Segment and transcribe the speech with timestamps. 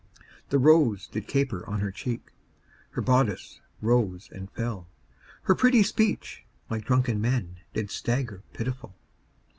[0.49, 2.31] The rose did caper on her cheek,
[2.89, 4.87] Her bodice rose and fell,
[5.43, 8.95] Her pretty speech, like drunken men, Did stagger pitiful.